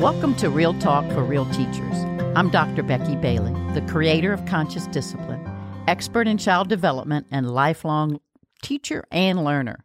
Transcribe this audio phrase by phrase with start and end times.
[0.00, 2.04] Welcome to Real Talk for Real Teachers.
[2.36, 2.84] I'm Dr.
[2.84, 5.44] Becky Bailey, the creator of Conscious Discipline,
[5.88, 8.20] expert in child development, and lifelong
[8.62, 9.84] teacher and learner.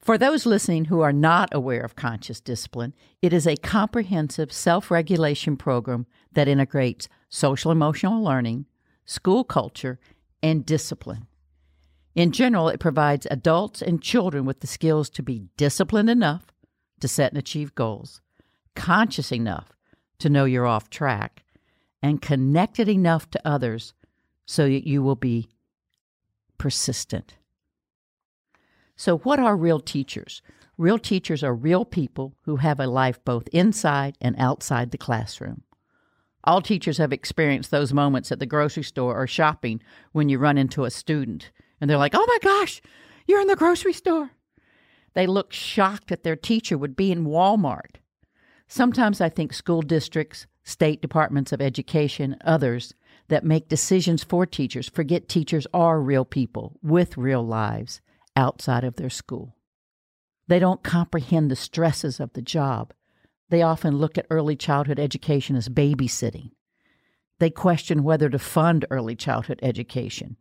[0.00, 4.90] For those listening who are not aware of Conscious Discipline, it is a comprehensive self
[4.90, 8.66] regulation program that integrates social emotional learning,
[9.04, 10.00] school culture,
[10.42, 11.28] and discipline.
[12.16, 16.46] In general, it provides adults and children with the skills to be disciplined enough
[16.98, 18.20] to set and achieve goals
[18.74, 19.72] conscious enough
[20.18, 21.44] to know you're off track,
[22.02, 23.94] and connected enough to others
[24.46, 25.48] so that you will be
[26.58, 27.36] persistent.
[28.96, 30.42] So, what are real teachers?
[30.76, 35.62] Real teachers are real people who have a life both inside and outside the classroom.
[36.44, 39.82] All teachers have experienced those moments at the grocery store or shopping
[40.12, 42.80] when you run into a student and they're like, oh my gosh,
[43.26, 44.30] you're in the grocery store.
[45.14, 47.96] They look shocked that their teacher would be in Walmart.
[48.72, 52.94] Sometimes I think school districts, state departments of education, others
[53.26, 58.00] that make decisions for teachers forget teachers are real people with real lives
[58.36, 59.56] outside of their school.
[60.46, 62.92] They don't comprehend the stresses of the job.
[63.48, 66.52] They often look at early childhood education as babysitting.
[67.40, 70.36] They question whether to fund early childhood education,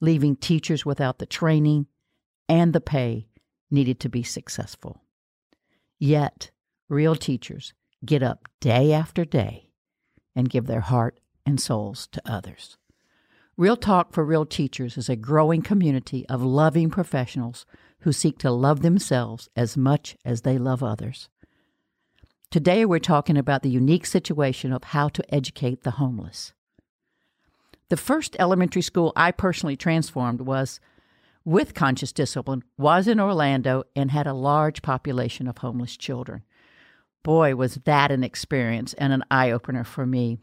[0.00, 1.86] leaving teachers without the training
[2.48, 3.28] and the pay
[3.70, 5.00] needed to be successful.
[6.00, 6.50] Yet,
[6.88, 9.70] real teachers get up day after day
[10.34, 12.76] and give their heart and souls to others.
[13.56, 17.66] Real Talk for Real Teachers is a growing community of loving professionals
[18.00, 21.28] who seek to love themselves as much as they love others.
[22.50, 26.52] Today, we're talking about the unique situation of how to educate the homeless.
[27.88, 30.78] The first elementary school I personally transformed was
[31.44, 36.44] with conscious discipline was in Orlando and had a large population of homeless children
[37.22, 40.38] boy, was that an experience and an eye opener for me.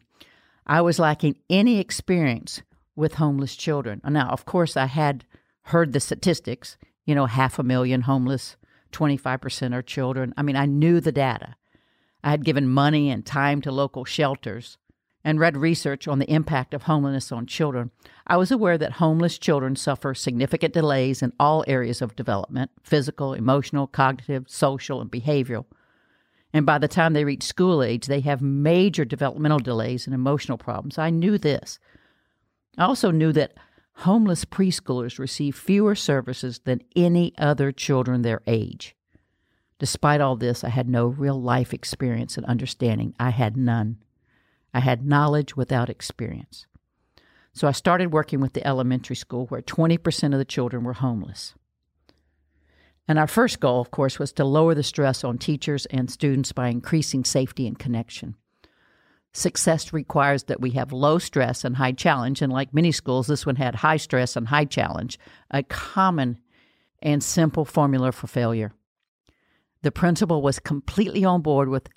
[0.67, 2.61] I was lacking any experience
[2.95, 4.01] with homeless children.
[4.07, 5.25] Now, of course, I had
[5.63, 8.55] heard the statistics, you know, half a million homeless,
[8.91, 10.33] 25% are children.
[10.37, 11.55] I mean, I knew the data.
[12.23, 14.77] I had given money and time to local shelters
[15.23, 17.91] and read research on the impact of homelessness on children.
[18.27, 23.33] I was aware that homeless children suffer significant delays in all areas of development physical,
[23.33, 25.65] emotional, cognitive, social, and behavioral.
[26.55, 30.57] And by the time they reach school age, they have major developmental delays and emotional
[30.57, 30.97] problems.
[30.97, 31.79] I knew this.
[32.77, 33.55] I also knew that
[33.95, 38.95] homeless preschoolers receive fewer services than any other children their age.
[39.79, 43.13] Despite all this, I had no real life experience and understanding.
[43.19, 43.97] I had none.
[44.73, 46.67] I had knowledge without experience.
[47.51, 51.53] So I started working with the elementary school where 20% of the children were homeless.
[53.07, 56.51] And our first goal, of course, was to lower the stress on teachers and students
[56.51, 58.35] by increasing safety and connection.
[59.31, 63.45] Success requires that we have low stress and high challenge, and like many schools, this
[63.45, 65.19] one had high stress and high challenge,
[65.51, 66.39] a common
[67.01, 68.71] and simple formula for failure.
[69.83, 71.89] The principal was completely on board with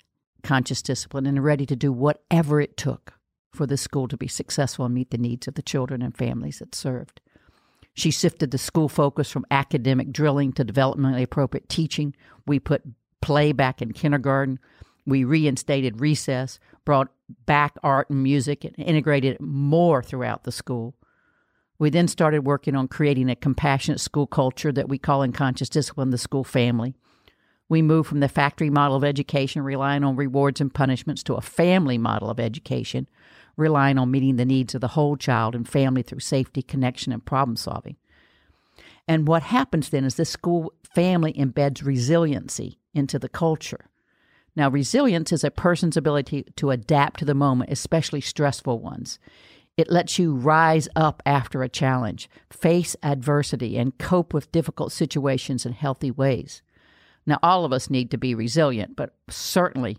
[0.43, 3.13] conscious discipline and ready to do whatever it took
[3.53, 6.61] for the school to be successful and meet the needs of the children and families
[6.61, 7.19] it served.
[7.93, 12.15] She shifted the school focus from academic drilling to developmentally appropriate teaching.
[12.47, 12.83] We put
[13.21, 14.59] play back in kindergarten.
[15.05, 17.09] We reinstated recess, brought
[17.45, 20.95] back art and music, and integrated it more throughout the school.
[21.79, 25.69] We then started working on creating a compassionate school culture that we call in conscious
[25.69, 26.93] discipline the school family.
[27.69, 31.41] We moved from the factory model of education, relying on rewards and punishments, to a
[31.41, 33.07] family model of education,
[33.59, 37.25] relying on meeting the needs of the whole child and family through safety, connection, and
[37.25, 37.97] problem solving.
[39.07, 43.89] And what happens then is the school family embeds resiliency into the culture.
[44.55, 49.19] Now, resilience is a person's ability to adapt to the moment, especially stressful ones.
[49.77, 55.65] It lets you rise up after a challenge, face adversity, and cope with difficult situations
[55.65, 56.61] in healthy ways.
[57.25, 59.97] Now, all of us need to be resilient, but certainly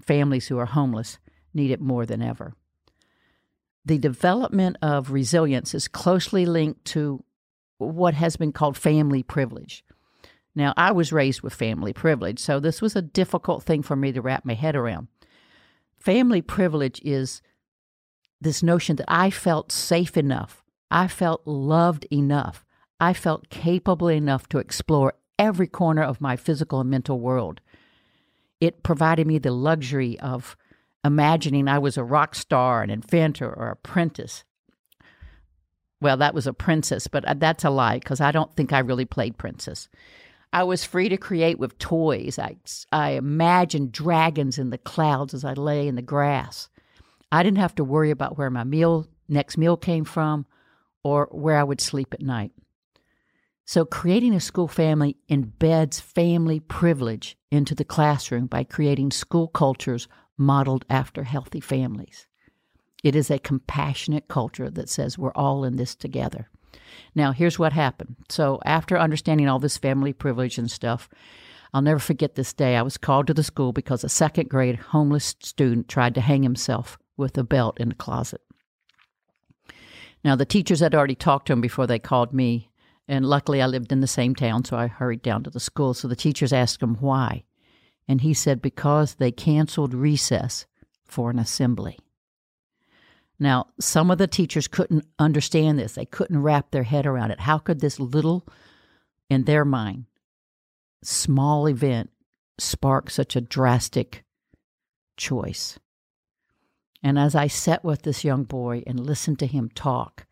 [0.00, 1.18] families who are homeless
[1.52, 2.54] need it more than ever
[3.90, 7.24] the development of resilience is closely linked to
[7.78, 9.84] what has been called family privilege.
[10.54, 14.12] Now, I was raised with family privilege, so this was a difficult thing for me
[14.12, 15.08] to wrap my head around.
[15.98, 17.42] Family privilege is
[18.40, 22.64] this notion that I felt safe enough, I felt loved enough,
[23.00, 27.60] I felt capable enough to explore every corner of my physical and mental world.
[28.60, 30.56] It provided me the luxury of
[31.04, 34.44] imagining I was a rock star, an inventor, or apprentice.
[36.00, 38.78] Well, that was a princess, but uh, that's a lie because I don't think I
[38.78, 39.88] really played princess.
[40.52, 42.38] I was free to create with toys.
[42.38, 42.56] I,
[42.90, 46.68] I imagined dragons in the clouds as I lay in the grass.
[47.30, 50.46] I didn't have to worry about where my meal next meal came from
[51.04, 52.52] or where I would sleep at night.
[53.64, 60.08] So, creating a school family embeds family privilege into the classroom by creating school cultures
[60.40, 62.26] modeled after healthy families.
[63.04, 66.48] It is a compassionate culture that says we're all in this together.
[67.14, 68.16] Now, here's what happened.
[68.28, 71.08] So, after understanding all this family privilege and stuff,
[71.72, 72.76] I'll never forget this day.
[72.76, 76.42] I was called to the school because a second grade homeless student tried to hang
[76.42, 78.40] himself with a belt in the closet.
[80.24, 82.70] Now, the teachers had already talked to him before they called me,
[83.06, 85.94] and luckily I lived in the same town, so I hurried down to the school.
[85.94, 87.44] So the teachers asked him why.
[88.08, 90.66] And he said, because they canceled recess
[91.04, 91.98] for an assembly.
[93.38, 95.94] Now, some of the teachers couldn't understand this.
[95.94, 97.40] They couldn't wrap their head around it.
[97.40, 98.46] How could this little,
[99.30, 100.04] in their mind,
[101.02, 102.10] small event
[102.58, 104.24] spark such a drastic
[105.16, 105.78] choice?
[107.02, 110.26] And as I sat with this young boy and listened to him talk,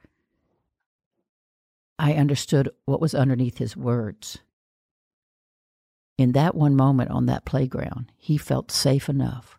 [1.98, 4.38] I understood what was underneath his words.
[6.18, 9.58] In that one moment on that playground, he felt safe enough,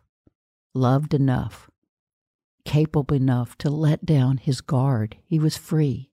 [0.74, 1.70] loved enough
[2.64, 5.16] capable enough to let down his guard.
[5.24, 6.10] He was free.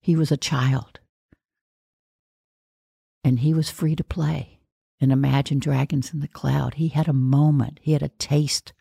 [0.00, 1.00] He was a child.
[3.22, 4.60] And he was free to play
[5.00, 6.74] and imagine dragons in the cloud.
[6.74, 8.72] He had a moment, he had a taste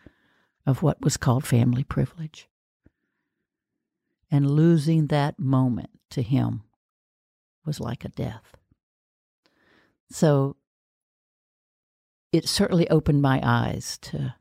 [0.66, 2.48] of what was called family privilege.
[4.32, 6.64] And losing that moment to him
[7.66, 8.56] was like a death.
[10.10, 10.56] So
[12.34, 14.36] it certainly opened my eyes to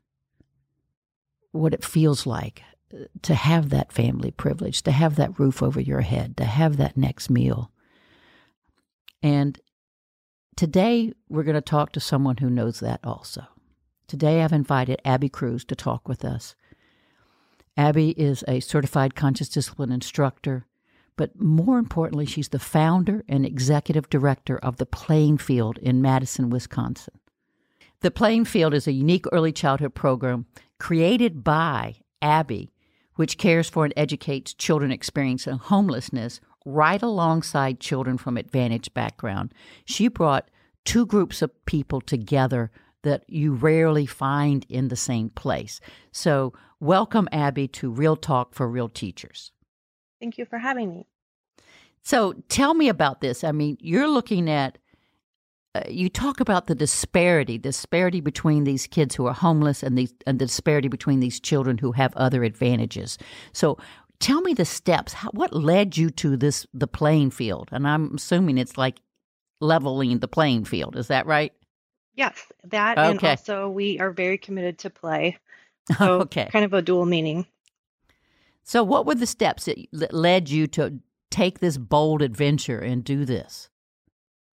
[1.51, 2.63] what it feels like
[2.93, 6.77] uh, to have that family privilege, to have that roof over your head, to have
[6.77, 7.71] that next meal.
[9.21, 9.59] And
[10.57, 13.45] today we're going to talk to someone who knows that also.
[14.07, 16.55] Today I've invited Abby Cruz to talk with us.
[17.77, 20.65] Abby is a certified conscious discipline instructor,
[21.15, 26.49] but more importantly, she's the founder and executive director of the Playing Field in Madison,
[26.49, 27.13] Wisconsin.
[28.03, 30.45] The Playing Field is a unique early childhood program
[30.77, 32.73] created by Abby,
[33.15, 39.53] which cares for and educates children experiencing homelessness right alongside children from advantaged background.
[39.85, 40.49] She brought
[40.83, 42.71] two groups of people together
[43.03, 45.79] that you rarely find in the same place.
[46.11, 46.51] So,
[46.81, 49.53] welcome, Abby, to Real Talk for Real Teachers.
[50.19, 51.07] Thank you for having me.
[52.01, 53.45] So, tell me about this.
[53.45, 54.77] I mean, you're looking at
[55.75, 60.13] Uh, you talk about the disparity, disparity between these kids who are homeless and these
[60.27, 63.17] and the disparity between these children who have other advantages.
[63.53, 63.77] So
[64.19, 65.13] tell me the steps.
[65.13, 67.69] How, what led you to this the playing field?
[67.71, 68.99] And I'm assuming it's like
[69.61, 70.95] leveling the playing field.
[70.95, 71.53] Is that right?
[72.15, 73.09] Yes, that okay.
[73.09, 75.37] and also we are very committed to play.
[75.97, 76.47] So okay.
[76.49, 77.45] kind of a dual meaning.
[78.63, 83.25] So what were the steps that led you to take this bold adventure and do
[83.25, 83.69] this?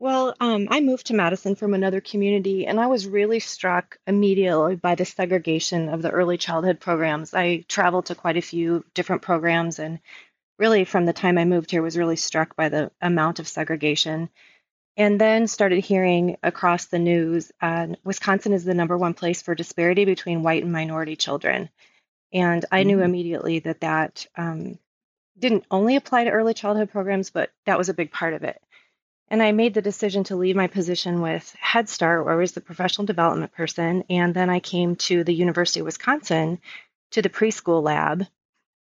[0.01, 4.77] Well, um, I moved to Madison from another community, and I was really struck immediately
[4.77, 7.35] by the segregation of the early childhood programs.
[7.35, 10.01] I traveled to quite a few different programs, and
[10.59, 14.31] really, from the time I moved here, was really struck by the amount of segregation.
[14.97, 19.55] And then started hearing across the news uh, Wisconsin is the number one place for
[19.55, 21.69] disparity between white and minority children.
[22.33, 23.05] And I knew mm-hmm.
[23.05, 24.79] immediately that that um,
[25.39, 28.63] didn't only apply to early childhood programs, but that was a big part of it.
[29.31, 32.53] And I made the decision to leave my position with Head Start, where I was
[32.53, 34.03] the professional development person.
[34.11, 36.59] And then I came to the University of Wisconsin
[37.13, 38.27] to the preschool lab.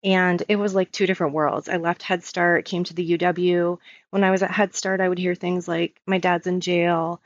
[0.02, 1.68] And it was like two different worlds.
[1.68, 3.78] I left Head Start, came to the UW.
[4.08, 7.20] When I was at Head Start, I would hear things like, my dad's in jail.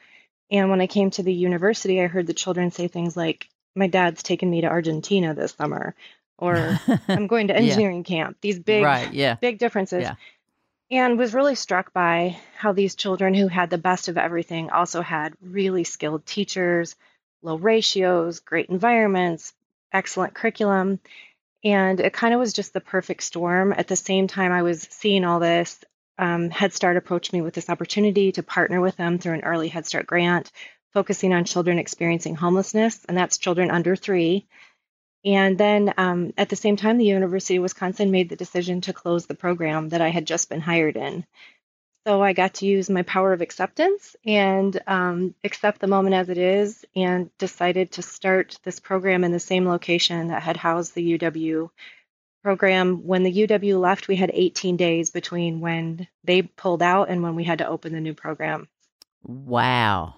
[0.50, 3.86] And when I came to the university, I heard the children say things like, my
[3.86, 5.94] dad's taken me to Argentina this summer,
[6.36, 6.78] or
[7.08, 8.24] I'm going to engineering yeah.
[8.24, 8.38] camp.
[8.40, 9.34] These big, right, yeah.
[9.34, 10.02] big differences.
[10.02, 10.14] Yeah
[10.90, 15.00] and was really struck by how these children who had the best of everything also
[15.02, 16.94] had really skilled teachers,
[17.42, 19.52] low ratios, great environments,
[19.92, 21.00] excellent curriculum.
[21.62, 23.72] And it kind of was just the perfect storm.
[23.72, 25.82] At the same time, I was seeing all this.
[26.18, 29.68] Um, Head Start approached me with this opportunity to partner with them through an early
[29.68, 30.52] Head Start grant,
[30.92, 34.46] focusing on children experiencing homelessness, and that's children under three.
[35.24, 38.92] And then um, at the same time, the University of Wisconsin made the decision to
[38.92, 41.24] close the program that I had just been hired in.
[42.06, 46.28] So I got to use my power of acceptance and um, accept the moment as
[46.28, 50.94] it is, and decided to start this program in the same location that had housed
[50.94, 51.70] the UW
[52.42, 53.06] program.
[53.06, 57.36] When the UW left, we had 18 days between when they pulled out and when
[57.36, 58.68] we had to open the new program.
[59.22, 60.16] Wow.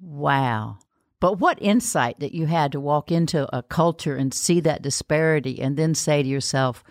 [0.00, 0.78] Wow.
[1.24, 5.58] But what insight that you had to walk into a culture and see that disparity
[5.58, 6.84] and then say to yourself,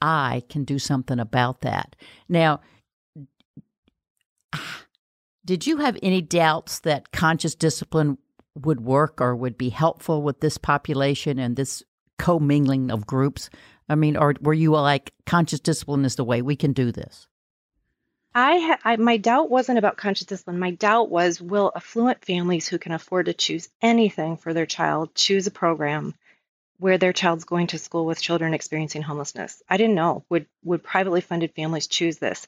[0.00, 1.96] I can do something about that.
[2.28, 2.60] Now,
[5.44, 8.18] did you have any doubts that conscious discipline
[8.54, 11.82] would work or would be helpful with this population and this
[12.20, 13.50] commingling of groups?
[13.88, 17.26] I mean, or were you like conscious discipline is the way we can do this?
[18.34, 20.58] I, ha- I my doubt wasn't about conscious discipline.
[20.58, 25.14] My doubt was will affluent families who can afford to choose anything for their child
[25.14, 26.14] choose a program
[26.78, 29.62] where their child's going to school with children experiencing homelessness.
[29.68, 32.46] I didn't know would would privately funded families choose this.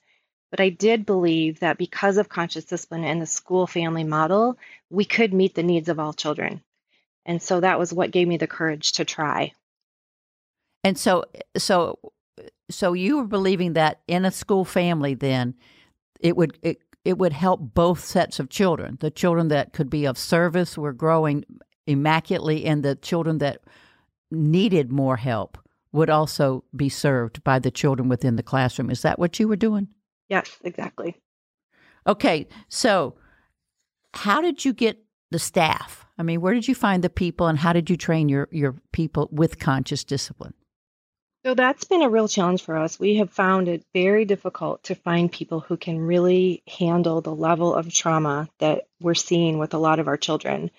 [0.50, 4.56] But I did believe that because of conscious discipline and the school family model,
[4.88, 6.62] we could meet the needs of all children.
[7.26, 9.52] And so that was what gave me the courage to try.
[10.84, 11.24] And so
[11.56, 11.98] so
[12.70, 15.54] so you were believing that in a school family then
[16.20, 18.96] it would it, it would help both sets of children.
[19.00, 21.44] The children that could be of service were growing
[21.86, 23.60] immaculately and the children that
[24.30, 25.58] needed more help
[25.92, 28.90] would also be served by the children within the classroom.
[28.90, 29.88] Is that what you were doing?
[30.28, 31.20] Yes, exactly.
[32.06, 32.48] Okay.
[32.68, 33.16] So
[34.14, 36.06] how did you get the staff?
[36.18, 38.74] I mean, where did you find the people and how did you train your, your
[38.92, 40.54] people with conscious discipline?
[41.44, 42.98] So that's been a real challenge for us.
[42.98, 47.74] We have found it very difficult to find people who can really handle the level
[47.74, 50.70] of trauma that we're seeing with a lot of our children.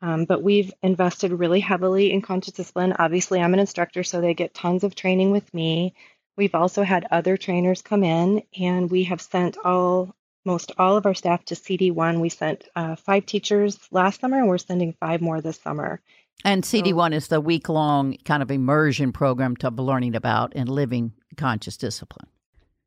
[0.00, 2.94] Um, but we've invested really heavily in conscious discipline.
[2.98, 5.92] Obviously, I'm an instructor, so they get tons of training with me.
[6.38, 11.04] We've also had other trainers come in, and we have sent all most all of
[11.04, 12.20] our staff to CD1.
[12.20, 16.00] We sent uh, five teachers last summer, and we're sending five more this summer.
[16.44, 21.12] And CD1 is the week long kind of immersion program to learning about and living
[21.36, 22.28] conscious discipline.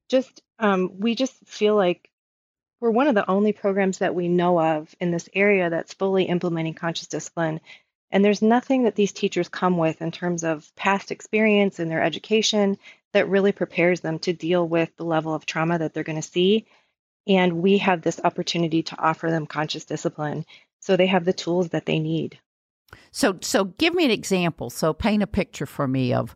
[0.09, 2.09] Just, um, we just feel like
[2.79, 6.23] we're one of the only programs that we know of in this area that's fully
[6.25, 7.61] implementing conscious discipline.
[8.09, 12.03] And there's nothing that these teachers come with in terms of past experience in their
[12.03, 12.77] education
[13.13, 16.21] that really prepares them to deal with the level of trauma that they're going to
[16.21, 16.65] see.
[17.27, 20.45] And we have this opportunity to offer them conscious discipline
[20.79, 22.39] so they have the tools that they need.
[23.11, 24.69] So, so give me an example.
[24.69, 26.35] So, paint a picture for me of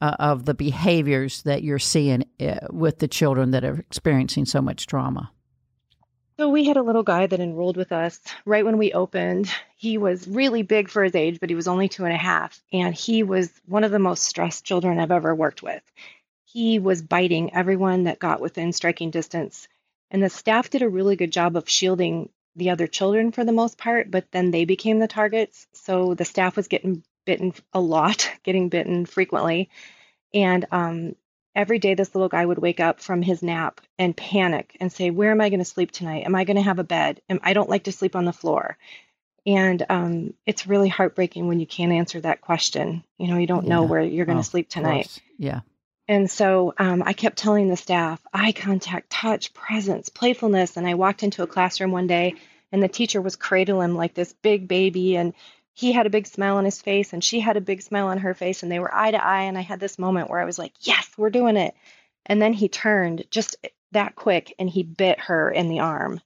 [0.00, 4.62] uh, of the behaviors that you're seeing uh, with the children that are experiencing so
[4.62, 5.30] much trauma.
[6.38, 9.52] So we had a little guy that enrolled with us right when we opened.
[9.76, 12.62] He was really big for his age, but he was only two and a half.
[12.72, 15.82] And he was one of the most stressed children I've ever worked with.
[16.46, 19.68] He was biting everyone that got within striking distance.
[20.10, 23.52] And the staff did a really good job of shielding the other children for the
[23.52, 25.66] most part, but then they became the targets.
[25.72, 29.70] So the staff was getting bitten a lot, getting bitten frequently.
[30.34, 31.16] And um,
[31.54, 35.10] every day, this little guy would wake up from his nap and panic and say,
[35.10, 36.24] Where am I going to sleep tonight?
[36.26, 37.20] Am I going to have a bed?
[37.28, 38.76] Am, I don't like to sleep on the floor.
[39.46, 43.04] And um, it's really heartbreaking when you can't answer that question.
[43.18, 43.70] You know, you don't yeah.
[43.70, 45.18] know where you're going to oh, sleep tonight.
[45.38, 45.60] Yeah.
[46.10, 50.76] And so um, I kept telling the staff eye contact, touch, presence, playfulness.
[50.76, 52.34] And I walked into a classroom one day
[52.72, 55.16] and the teacher was cradling like this big baby.
[55.16, 55.34] And
[55.72, 58.18] he had a big smile on his face and she had a big smile on
[58.18, 58.64] her face.
[58.64, 59.42] And they were eye to eye.
[59.42, 61.76] And I had this moment where I was like, yes, we're doing it.
[62.26, 63.54] And then he turned just
[63.92, 66.20] that quick and he bit her in the arm.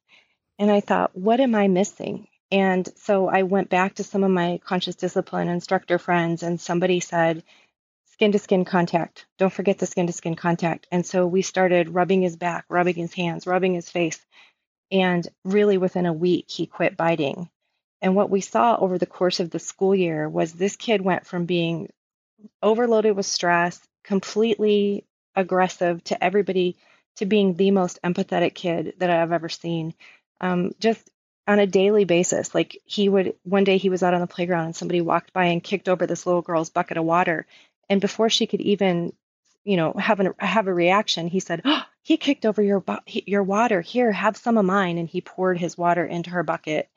[0.59, 2.27] And I thought, what am I missing?
[2.51, 7.01] And so I went back to some of my conscious discipline instructor friends, and somebody
[7.01, 7.43] said,
[8.15, 9.27] skin to skin contact.
[9.39, 10.87] Don't forget the skin to skin contact.
[10.93, 14.25] And so we started rubbing his back, rubbing his hands, rubbing his face.
[14.93, 17.51] And really within a week, he quit biting.
[18.01, 21.27] And what we saw over the course of the school year was this kid went
[21.27, 21.91] from being
[22.63, 25.05] overloaded with stress, completely
[25.35, 26.77] aggressive to everybody,
[27.17, 29.93] to being the most empathetic kid that I've ever seen.
[30.41, 31.11] Um, just
[31.49, 32.55] on a daily basis.
[32.55, 35.47] Like he would, one day he was out on the playground and somebody walked by
[35.47, 37.47] and kicked over this little girl's bucket of water.
[37.89, 39.13] And before she could even,
[39.65, 43.43] you know, have an have a reaction, he said, oh, "He kicked over your your
[43.43, 43.81] water.
[43.81, 46.89] Here, have some of mine." And he poured his water into her bucket.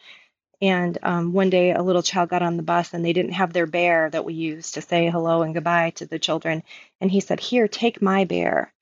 [0.59, 3.53] And um, one day, a little child got on the bus and they didn't have
[3.53, 6.63] their bear that we use to say hello and goodbye to the children.
[6.99, 8.73] And he said, Here, take my bear.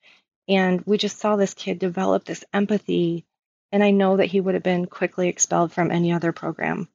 [0.48, 3.26] And we just saw this kid develop this empathy.
[3.72, 6.88] And I know that he would have been quickly expelled from any other program.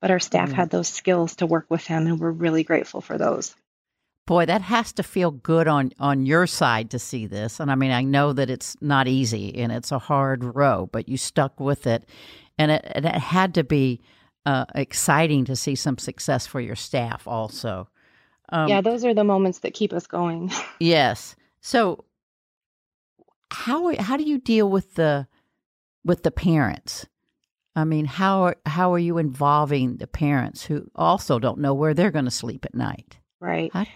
[0.00, 0.56] But our staff mm-hmm.
[0.56, 3.54] had those skills to work with him, and we're really grateful for those.
[4.26, 7.58] Boy, that has to feel good on on your side to see this.
[7.58, 11.08] And I mean, I know that it's not easy and it's a hard row, but
[11.08, 12.08] you stuck with it,
[12.56, 14.00] and it, and it had to be
[14.46, 17.88] uh, exciting to see some success for your staff also.
[18.50, 20.50] Um, yeah, those are the moments that keep us going.
[20.80, 21.34] yes.
[21.60, 22.04] So,
[23.50, 25.26] how how do you deal with the
[26.04, 27.06] with the parents?
[27.74, 31.94] I mean, how are, how are you involving the parents who also don't know where
[31.94, 33.18] they're going to sleep at night?
[33.40, 33.72] Right.
[33.72, 33.86] How?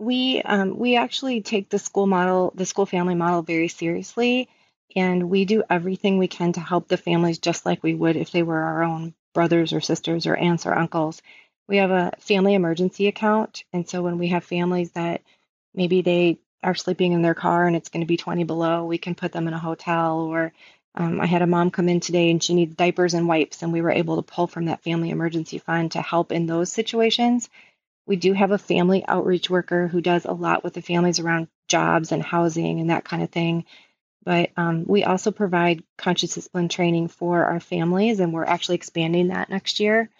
[0.00, 4.48] We um, we actually take the school model, the school family model, very seriously,
[4.96, 8.32] and we do everything we can to help the families, just like we would if
[8.32, 11.22] they were our own brothers or sisters or aunts or uncles.
[11.68, 15.22] We have a family emergency account, and so when we have families that
[15.74, 18.98] maybe they are sleeping in their car and it's going to be 20 below, we
[18.98, 20.52] can put them in a hotel or
[20.94, 23.72] um, I had a mom come in today and she needs diapers and wipes, and
[23.72, 27.48] we were able to pull from that family emergency fund to help in those situations.
[28.10, 31.48] We do have a family outreach worker who does a lot with the families around
[31.68, 33.66] jobs and housing and that kind of thing.
[34.24, 39.28] But um, we also provide conscious discipline training for our families, and we're actually expanding
[39.28, 40.10] that next year.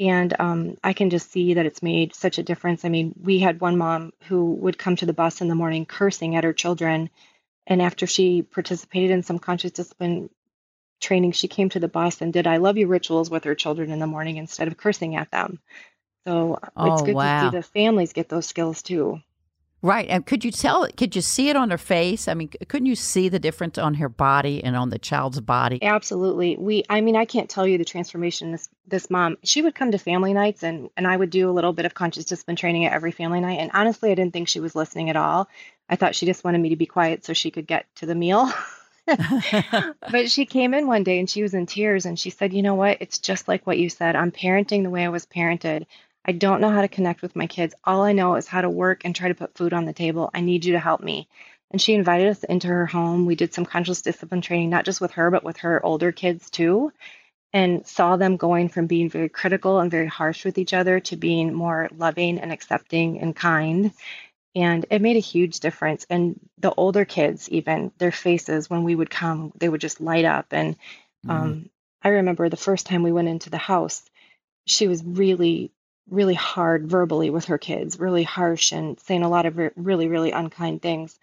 [0.00, 2.84] And um, I can just see that it's made such a difference.
[2.84, 5.86] I mean, we had one mom who would come to the bus in the morning
[5.86, 7.10] cursing at her children
[7.66, 10.30] and after she participated in some conscious discipline
[11.00, 13.90] training, she came to the bus and did I love you rituals with her children
[13.92, 15.60] in the morning instead of cursing at them.
[16.26, 17.44] So uh, oh, it's good wow.
[17.44, 19.20] to see the families get those skills too.
[19.82, 20.08] Right.
[20.08, 22.26] And could you tell, could you see it on her face?
[22.26, 25.78] I mean, couldn't you see the difference on her body and on the child's body?
[25.82, 26.56] Absolutely.
[26.56, 29.92] We, I mean, I can't tell you the transformation this, this mom, she would come
[29.92, 32.86] to family nights and, and I would do a little bit of conscious discipline training
[32.86, 33.58] at every family night.
[33.58, 35.50] And honestly, I didn't think she was listening at all.
[35.86, 38.14] I thought she just wanted me to be quiet so she could get to the
[38.14, 38.50] meal.
[40.10, 42.62] but she came in one day and she was in tears and she said, You
[42.62, 42.98] know what?
[43.00, 44.16] It's just like what you said.
[44.16, 45.84] I'm parenting the way I was parented.
[46.24, 47.74] I don't know how to connect with my kids.
[47.84, 50.30] All I know is how to work and try to put food on the table.
[50.32, 51.28] I need you to help me.
[51.70, 53.26] And she invited us into her home.
[53.26, 56.48] We did some conscious discipline training, not just with her, but with her older kids
[56.48, 56.92] too,
[57.52, 61.16] and saw them going from being very critical and very harsh with each other to
[61.16, 63.92] being more loving and accepting and kind.
[64.54, 66.06] And it made a huge difference.
[66.08, 70.24] And the older kids, even their faces, when we would come, they would just light
[70.24, 70.46] up.
[70.52, 70.76] And
[71.26, 71.30] mm-hmm.
[71.30, 71.70] um,
[72.02, 74.02] I remember the first time we went into the house,
[74.66, 75.72] she was really
[76.10, 80.32] really hard verbally with her kids, really harsh and saying a lot of really, really
[80.32, 81.18] unkind things.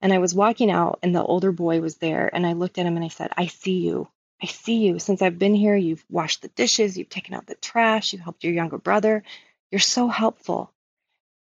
[0.00, 2.86] And I was walking out, and the older boy was there, and I looked at
[2.86, 4.08] him and I said, I see you.
[4.42, 4.98] I see you.
[4.98, 8.44] Since I've been here, you've washed the dishes, you've taken out the trash, you've helped
[8.44, 9.22] your younger brother.
[9.70, 10.70] You're so helpful.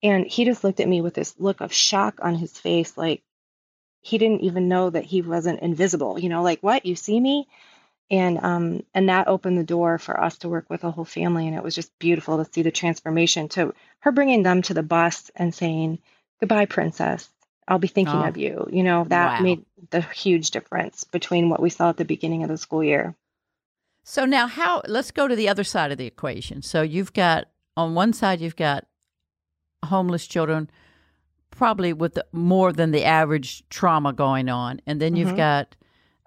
[0.02, 3.22] And he just looked at me with this look of shock on his face, like
[4.00, 6.18] he didn't even know that he wasn't invisible.
[6.18, 6.86] You know, like, what?
[6.86, 7.48] You see me?
[8.12, 11.48] And um, and that opened the door for us to work with a whole family
[11.48, 14.82] and it was just beautiful to see the transformation to her bringing them to the
[14.82, 15.98] bus and saying
[16.38, 17.28] goodbye princess
[17.66, 18.28] i'll be thinking oh.
[18.28, 19.42] of you you know that wow.
[19.42, 23.16] made the huge difference between what we saw at the beginning of the school year
[24.04, 27.46] so now how let's go to the other side of the equation so you've got
[27.76, 28.86] on one side you've got
[29.86, 30.70] homeless children
[31.50, 35.36] probably with more than the average trauma going on and then you've mm-hmm.
[35.36, 35.76] got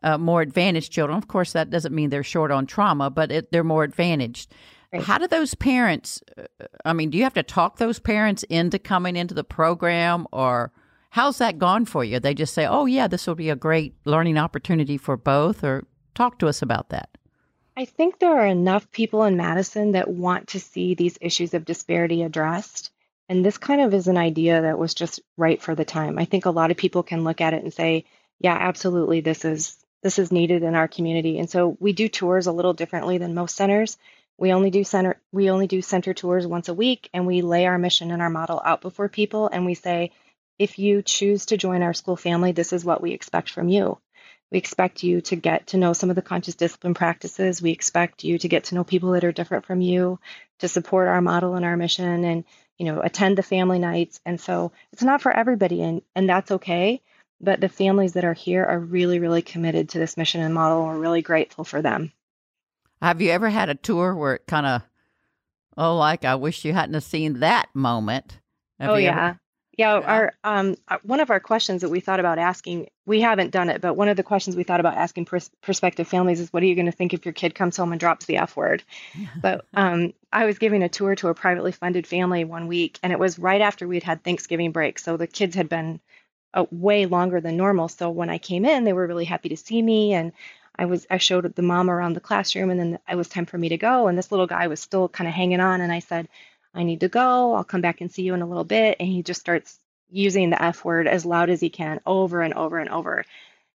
[0.05, 1.17] uh, more advantaged children.
[1.17, 4.53] Of course, that doesn't mean they're short on trauma, but it, they're more advantaged.
[4.93, 5.01] Right.
[5.01, 6.21] How do those parents?
[6.37, 6.43] Uh,
[6.85, 10.71] I mean, do you have to talk those parents into coming into the program, or
[11.09, 12.19] how's that gone for you?
[12.19, 15.85] They just say, "Oh, yeah, this will be a great learning opportunity for both," or
[16.13, 17.09] talk to us about that.
[17.75, 21.65] I think there are enough people in Madison that want to see these issues of
[21.65, 22.91] disparity addressed.
[23.27, 26.19] And this kind of is an idea that was just right for the time.
[26.19, 28.05] I think a lot of people can look at it and say,
[28.39, 31.39] yeah, absolutely, this is this is needed in our community.
[31.39, 33.97] And so we do tours a little differently than most centers.
[34.37, 37.65] We only do center we only do center tours once a week and we lay
[37.65, 40.11] our mission and our model out before people and we say
[40.59, 43.97] if you choose to join our school family, this is what we expect from you.
[44.51, 47.59] We expect you to get to know some of the conscious discipline practices.
[47.59, 50.19] We expect you to get to know people that are different from you,
[50.59, 52.43] to support our model and our mission and,
[52.77, 54.19] you know, attend the family nights.
[54.23, 57.01] And so it's not for everybody and and that's okay
[57.41, 60.83] but the families that are here are really, really committed to this mission and model.
[60.83, 62.11] And we're really grateful for them.
[63.01, 64.81] Have you ever had a tour where it kind of,
[65.77, 68.39] oh, like I wish you hadn't have seen that moment?
[68.79, 69.27] Have oh yeah.
[69.29, 69.39] Ever...
[69.77, 73.51] Yeah, our um, uh, one of our questions that we thought about asking, we haven't
[73.51, 76.53] done it, but one of the questions we thought about asking pers- prospective families is,
[76.53, 78.55] "What are you going to think if your kid comes home and drops the F
[78.55, 78.83] word?"
[79.41, 83.11] but um, I was giving a tour to a privately funded family one week, and
[83.11, 85.99] it was right after we'd had Thanksgiving break, so the kids had been
[86.55, 87.87] uh, way longer than normal.
[87.89, 90.31] So when I came in, they were really happy to see me, and
[90.77, 93.57] I was I showed the mom around the classroom, and then it was time for
[93.57, 94.07] me to go.
[94.07, 96.27] And this little guy was still kind of hanging on, and I said,
[96.73, 97.53] "I need to go.
[97.53, 100.49] I'll come back and see you in a little bit." And he just starts using
[100.49, 103.25] the F word as loud as he can over and over and over.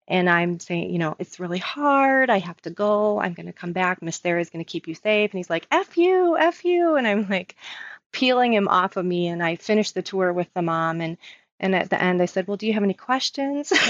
[0.07, 2.29] And I'm saying, you know, it's really hard.
[2.29, 3.19] I have to go.
[3.19, 4.01] I'm going to come back.
[4.01, 5.31] Miss Sarah is going to keep you safe.
[5.31, 6.95] And he's like, F you, F you.
[6.95, 7.55] And I'm like
[8.13, 9.27] peeling him off of me.
[9.27, 11.01] And I finished the tour with the mom.
[11.01, 11.17] And
[11.59, 13.71] and at the end, I said, Well, do you have any questions?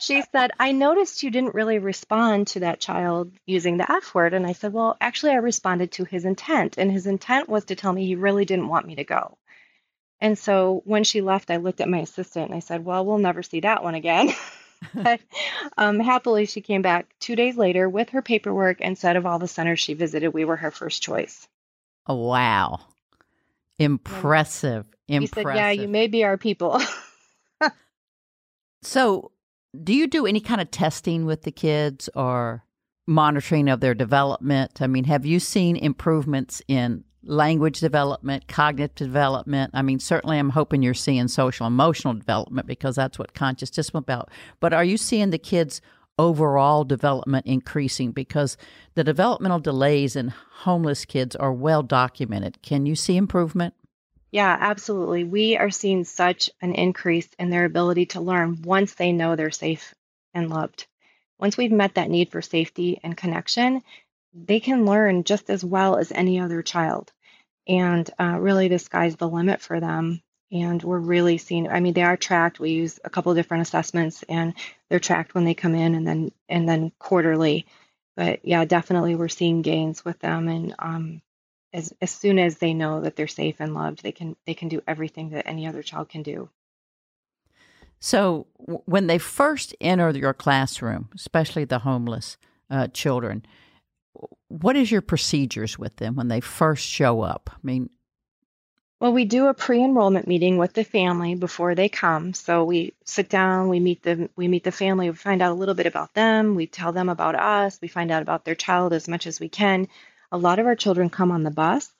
[0.00, 4.34] she said, I noticed you didn't really respond to that child using the F word.
[4.34, 6.78] And I said, Well, actually, I responded to his intent.
[6.78, 9.36] And his intent was to tell me he really didn't want me to go.
[10.20, 13.18] And so when she left, I looked at my assistant and I said, Well, we'll
[13.18, 14.32] never see that one again.
[14.94, 15.20] but
[15.76, 19.38] um, happily, she came back two days later with her paperwork and said of all
[19.38, 21.46] the centers she visited, we were her first choice.
[22.06, 22.80] Oh, wow.
[23.78, 24.86] Impressive.
[25.20, 26.80] He said, Yeah, you may be our people.
[28.82, 29.30] So,
[29.82, 32.64] do you do any kind of testing with the kids or
[33.06, 34.82] monitoring of their development?
[34.82, 39.70] I mean, have you seen improvements in language development, cognitive development?
[39.72, 44.02] I mean, certainly I'm hoping you're seeing social emotional development because that's what conscious discipline
[44.02, 44.30] about.
[44.58, 45.80] But are you seeing the kids
[46.18, 48.56] overall development increasing because
[48.94, 52.60] the developmental delays in homeless kids are well documented?
[52.62, 53.74] Can you see improvement?
[54.32, 55.24] Yeah, absolutely.
[55.24, 59.50] We are seeing such an increase in their ability to learn once they know they're
[59.52, 59.94] safe
[60.34, 60.86] and loved.
[61.38, 63.82] Once we've met that need for safety and connection,
[64.34, 67.12] they can learn just as well as any other child.
[67.68, 70.22] And uh, really, the sky's the limit for them.
[70.52, 72.60] And we're really seeing, I mean, they are tracked.
[72.60, 74.54] We use a couple different assessments and
[74.90, 77.66] they're tracked when they come in and then and then quarterly.
[78.16, 80.48] But yeah, definitely we're seeing gains with them.
[80.48, 81.22] And um,
[81.72, 84.68] as as soon as they know that they're safe and loved, they can they can
[84.68, 86.50] do everything that any other child can do.
[88.00, 92.36] So, w- when they first enter your classroom, especially the homeless
[92.70, 93.44] uh, children,
[94.48, 97.50] what is your procedures with them when they first show up?
[97.52, 97.90] I mean,
[99.00, 102.34] Well, we do a pre-enrollment meeting with the family before they come.
[102.34, 105.54] So we sit down, we meet the we meet the family, we find out a
[105.54, 108.92] little bit about them, we tell them about us, we find out about their child
[108.92, 109.88] as much as we can.
[110.32, 111.92] A lot of our children come on the bus.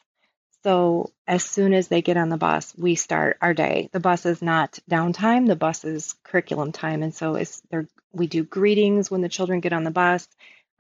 [0.65, 3.91] So as soon as they get on the bus, we start our day.
[3.93, 7.03] The bus is not downtime, the bus is curriculum time.
[7.03, 10.27] And so it's there we do greetings when the children get on the bus.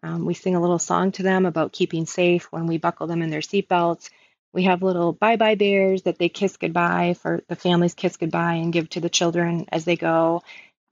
[0.02, 3.22] Um, we sing a little song to them about keeping safe when we buckle them
[3.22, 4.08] in their seatbelts.
[4.52, 8.54] We have little bye bye bears that they kiss goodbye for the families kiss goodbye
[8.54, 10.42] and give to the children as they go.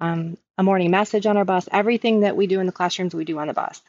[0.01, 1.69] Um, a morning message on our bus.
[1.71, 3.81] Everything that we do in the classrooms, we do on the bus.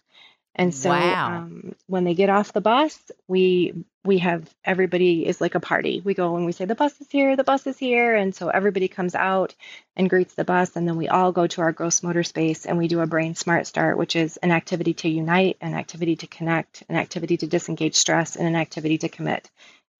[0.53, 1.27] And so Wow.
[1.37, 6.01] um, when they get off the bus, we we have everybody is like a party.
[6.03, 8.49] We go and we say the bus is here, the bus is here, and so
[8.49, 9.55] everybody comes out
[9.95, 12.77] and greets the bus, and then we all go to our gross motor space and
[12.77, 16.27] we do a brain smart start, which is an activity to unite, an activity to
[16.27, 19.49] connect, an activity to disengage stress, and an activity to commit.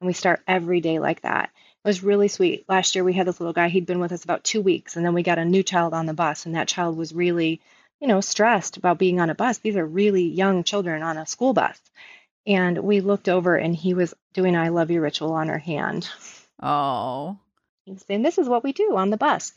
[0.02, 1.50] And we start every day like that.
[1.84, 2.66] It was really sweet.
[2.68, 5.06] Last year we had this little guy, he'd been with us about two weeks, and
[5.06, 7.62] then we got a new child on the bus, and that child was really,
[8.02, 9.60] you know, stressed about being on a bus.
[9.60, 11.80] These are really young children on a school bus.
[12.48, 16.10] And we looked over and he was doing I love you ritual on her hand.
[16.62, 17.38] oh,
[17.86, 19.54] He was saying, This is what we do on the bus.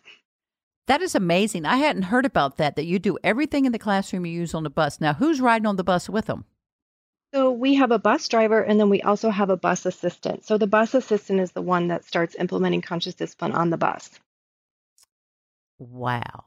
[0.87, 1.65] that is amazing.
[1.65, 4.65] I hadn't heard about that, that you do everything in the classroom you use on
[4.65, 5.01] the bus.
[5.01, 6.45] Now, who's riding on the bus with them?
[7.33, 10.45] So we have a bus driver and then we also have a bus assistant.
[10.45, 14.11] So the bus assistant is the one that starts implementing conscious discipline on the bus.
[15.79, 16.45] Wow.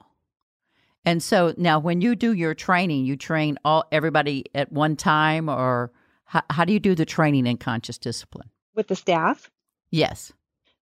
[1.08, 5.50] And so now when you do your training, you train all everybody at one time
[5.50, 5.92] or
[6.26, 8.50] how, how do you do the training in conscious discipline?
[8.78, 9.52] with the staff.
[9.92, 10.32] Yes.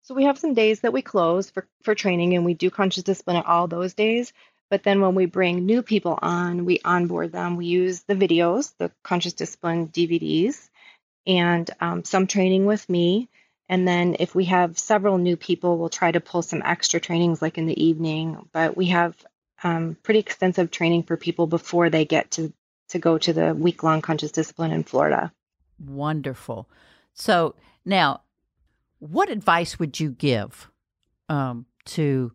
[0.01, 3.03] So we have some days that we close for, for training and we do conscious
[3.03, 4.33] discipline at all those days.
[4.69, 7.55] But then when we bring new people on, we onboard them.
[7.55, 10.69] We use the videos, the conscious discipline DVDs,
[11.27, 13.29] and um, some training with me.
[13.69, 17.41] And then if we have several new people, we'll try to pull some extra trainings
[17.41, 18.49] like in the evening.
[18.51, 19.15] But we have
[19.63, 22.54] um, pretty extensive training for people before they get to,
[22.89, 25.32] to go to the week long conscious discipline in Florida.
[25.80, 26.69] Wonderful.
[27.13, 28.21] So now,
[28.99, 30.69] what advice would you give
[31.30, 32.32] um, to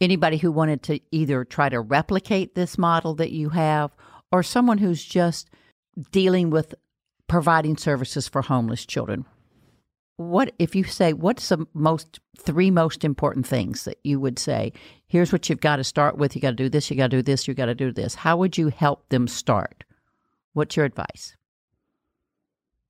[0.00, 3.94] anybody who wanted to either try to replicate this model that you have
[4.32, 5.50] or someone who's just
[6.10, 6.74] dealing with
[7.28, 9.24] providing services for homeless children?
[10.20, 14.74] What if you say what's the most three most important things that you would say?
[15.06, 16.36] Here's what you've got to start with.
[16.36, 16.90] You got to do this.
[16.90, 17.48] You got to do this.
[17.48, 18.16] You got to do this.
[18.16, 19.82] How would you help them start?
[20.52, 21.36] What's your advice?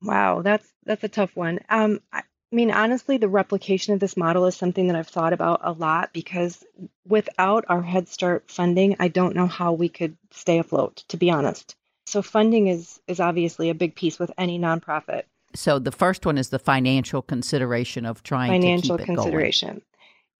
[0.01, 1.59] Wow, that's that's a tough one.
[1.69, 2.19] Um, I
[2.51, 5.71] I mean, honestly, the replication of this model is something that I've thought about a
[5.71, 6.61] lot because
[7.07, 11.31] without our Head Start funding, I don't know how we could stay afloat, to be
[11.31, 11.77] honest.
[12.07, 15.23] So funding is is obviously a big piece with any nonprofit.
[15.55, 19.81] So the first one is the financial consideration of trying Financial to keep it consideration.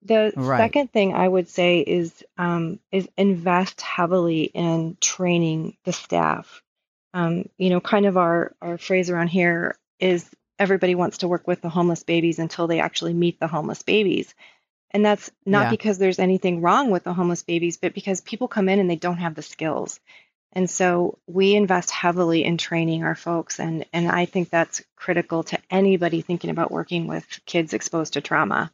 [0.03, 0.57] The Right.
[0.59, 6.63] second thing I would say is um, is invest heavily in training the staff.
[7.13, 11.47] Um, you know, kind of our our phrase around here is everybody wants to work
[11.47, 14.33] with the homeless babies until they actually meet the homeless babies.
[14.91, 15.69] And that's not Yeah.
[15.69, 18.95] because there's anything wrong with the homeless babies, but because people come in and they
[18.95, 19.99] don't have the skills.
[20.53, 23.59] And so we invest heavily in training our folks.
[23.59, 28.21] And, and I think that's critical to anybody thinking about working with kids exposed to
[28.21, 28.71] trauma.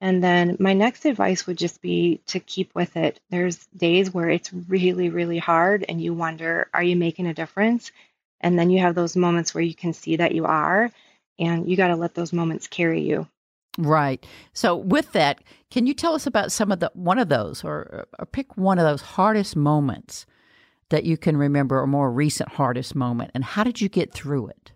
[0.00, 3.18] And then my next advice would just be to keep with it.
[3.30, 7.90] There's days where it's really, really hard and you wonder, are you making a difference?
[8.40, 10.90] And then you have those moments where you can see that you are,
[11.38, 13.26] and you got to let those moments carry you.
[13.78, 14.24] Right.
[14.52, 18.06] So, with that, can you tell us about some of the one of those, or,
[18.18, 20.26] or pick one of those hardest moments
[20.90, 24.48] that you can remember, a more recent hardest moment, and how did you get through
[24.48, 24.72] it?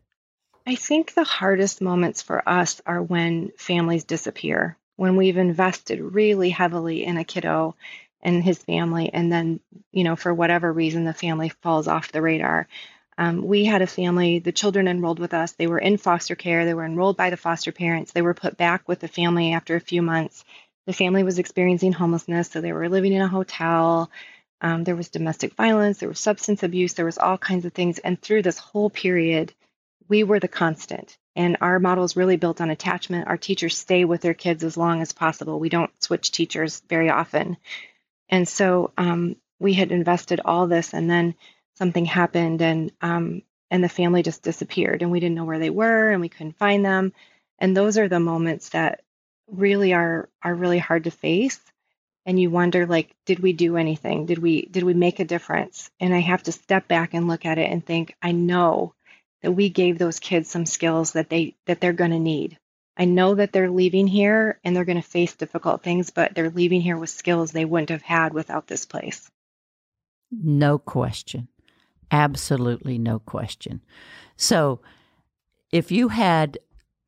[0.66, 6.50] I think the hardest moments for us are when families disappear, when we've invested really
[6.50, 7.74] heavily in a kiddo
[8.20, 9.60] and his family, and then,
[9.92, 12.68] you know, for whatever reason, the family falls off the radar.
[13.16, 15.52] Um, we had a family, the children enrolled with us.
[15.52, 16.64] They were in foster care.
[16.64, 18.12] They were enrolled by the foster parents.
[18.12, 20.44] They were put back with the family after a few months.
[20.86, 24.10] The family was experiencing homelessness, so they were living in a hotel.
[24.60, 27.98] Um, there was domestic violence, there was substance abuse, there was all kinds of things.
[27.98, 29.52] And through this whole period,
[30.08, 31.16] we were the constant.
[31.36, 33.28] And our model is really built on attachment.
[33.28, 35.60] Our teachers stay with their kids as long as possible.
[35.60, 37.56] We don't switch teachers very often.
[38.28, 41.34] And so um, we had invested all this, and then
[41.78, 45.70] something happened and um, and the family just disappeared and we didn't know where they
[45.70, 47.12] were and we couldn't find them
[47.58, 49.02] and those are the moments that
[49.46, 51.60] really are are really hard to face
[52.28, 55.90] and you wonder like did we do anything did we did we make a difference
[55.98, 58.94] and i have to step back and look at it and think i know
[59.42, 62.58] that we gave those kids some skills that they that they're going to need
[62.96, 66.50] i know that they're leaving here and they're going to face difficult things but they're
[66.50, 69.30] leaving here with skills they wouldn't have had without this place
[70.30, 71.48] No question.
[72.10, 73.82] Absolutely no question.
[74.36, 74.80] So,
[75.72, 76.58] if you had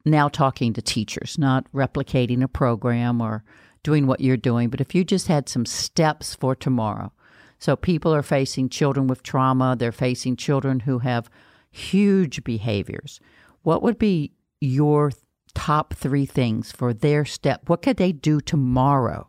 [0.04, 3.44] now talking to teachers, not replicating a program or
[3.82, 7.12] doing what you're doing, but if you just had some steps for tomorrow.
[7.58, 11.28] So, people are facing children with trauma, they're facing children who have
[11.70, 13.20] huge behaviors.
[13.62, 15.12] What would be your
[15.54, 17.68] top three things for their step?
[17.68, 19.28] What could they do tomorrow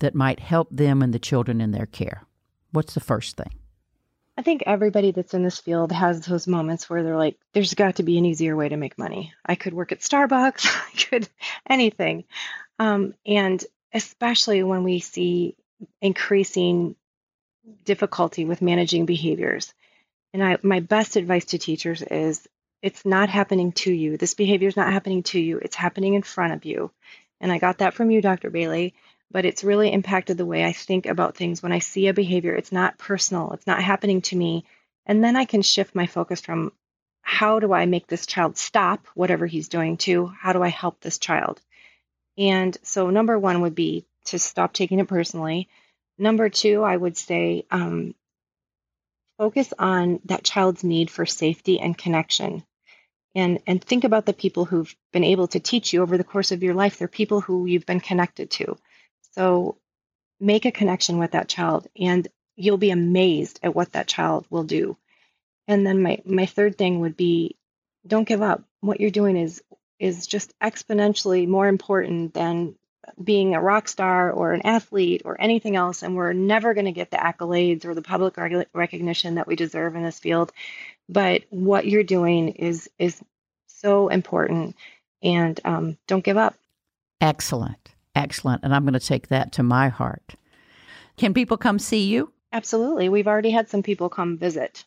[0.00, 2.24] that might help them and the children in their care?
[2.72, 3.54] What's the first thing?
[4.36, 7.96] I think everybody that's in this field has those moments where they're like, there's got
[7.96, 9.34] to be an easier way to make money.
[9.44, 11.28] I could work at Starbucks, I could
[11.68, 12.24] anything.
[12.82, 15.56] Um, and especially when we see
[16.00, 16.96] increasing
[17.84, 19.72] difficulty with managing behaviors.
[20.32, 22.48] And I, my best advice to teachers is
[22.80, 24.16] it's not happening to you.
[24.16, 26.90] This behavior is not happening to you, it's happening in front of you.
[27.40, 28.50] And I got that from you, Dr.
[28.50, 28.94] Bailey
[29.32, 31.62] but it's really impacted the way I think about things.
[31.62, 34.64] When I see a behavior, it's not personal, it's not happening to me.
[35.06, 36.72] And then I can shift my focus from
[37.22, 41.00] how do I make this child stop whatever he's doing to how do I help
[41.00, 41.60] this child?
[42.38, 45.68] And so, number one would be to stop taking it personally.
[46.18, 48.14] Number two, I would say um,
[49.38, 52.64] focus on that child's need for safety and connection.
[53.34, 56.52] And, and think about the people who've been able to teach you over the course
[56.52, 56.98] of your life.
[56.98, 58.76] They're people who you've been connected to.
[59.32, 59.78] So
[60.38, 64.64] make a connection with that child and you'll be amazed at what that child will
[64.64, 64.96] do.
[65.66, 67.56] And then my my third thing would be
[68.06, 68.64] don't give up.
[68.80, 69.62] What you're doing is
[70.02, 72.74] is just exponentially more important than
[73.22, 76.92] being a rock star or an athlete or anything else and we're never going to
[76.92, 80.52] get the accolades or the public reg- recognition that we deserve in this field
[81.08, 83.20] but what you're doing is is
[83.66, 84.76] so important
[85.22, 86.54] and um, don't give up
[87.22, 87.94] Excellent.
[88.16, 88.64] Excellent.
[88.64, 90.34] And I'm going to take that to my heart.
[91.16, 92.32] Can people come see you?
[92.52, 93.08] Absolutely.
[93.08, 94.84] We've already had some people come visit.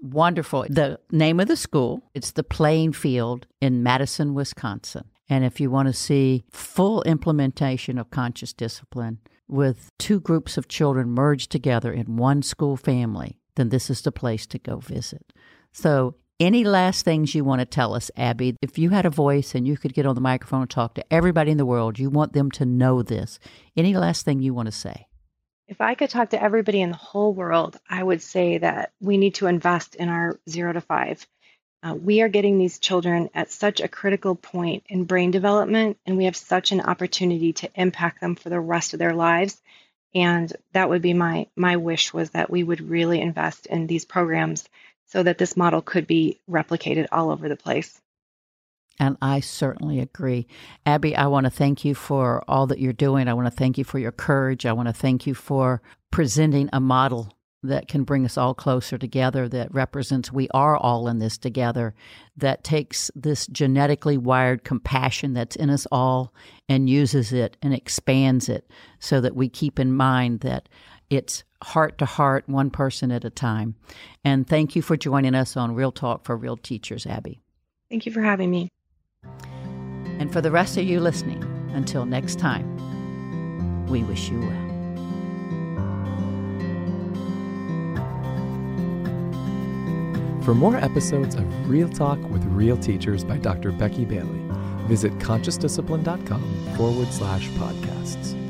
[0.00, 0.66] Wonderful.
[0.68, 5.04] The name of the school, it's the Playing Field in Madison, Wisconsin.
[5.28, 9.18] And if you want to see full implementation of conscious discipline
[9.48, 14.12] with two groups of children merged together in one school family, then this is the
[14.12, 15.32] place to go visit.
[15.72, 18.56] So, any last things you want to tell us, Abby?
[18.60, 21.12] If you had a voice and you could get on the microphone and talk to
[21.12, 23.38] everybody in the world, you want them to know this.
[23.76, 25.06] Any last thing you want to say?
[25.66, 29.16] If I could talk to everybody in the whole world, I would say that we
[29.16, 31.26] need to invest in our zero to five.
[31.82, 36.16] Uh, we are getting these children at such a critical point in brain development, and
[36.16, 39.60] we have such an opportunity to impact them for the rest of their lives.
[40.14, 44.04] And that would be my my wish was that we would really invest in these
[44.04, 44.68] programs
[45.06, 48.00] so that this model could be replicated all over the place.
[48.98, 50.46] And I certainly agree.
[50.86, 53.28] Abby, I want to thank you for all that you're doing.
[53.28, 54.66] I want to thank you for your courage.
[54.66, 57.32] I want to thank you for presenting a model
[57.64, 61.94] that can bring us all closer together, that represents we are all in this together,
[62.36, 66.32] that takes this genetically wired compassion that's in us all
[66.68, 70.68] and uses it and expands it so that we keep in mind that
[71.10, 73.74] it's heart to heart, one person at a time.
[74.24, 77.40] And thank you for joining us on Real Talk for Real Teachers, Abby.
[77.88, 78.68] Thank you for having me.
[80.18, 81.42] And for the rest of you listening,
[81.74, 84.64] until next time, we wish you well.
[90.44, 93.72] For more episodes of Real Talk with Real Teachers by Dr.
[93.72, 94.42] Becky Bailey,
[94.86, 98.40] visit consciousdiscipline.com forward slash podcasts.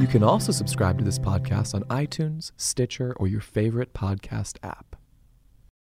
[0.00, 4.91] You can also subscribe to this podcast on iTunes, Stitcher, or your favorite podcast app.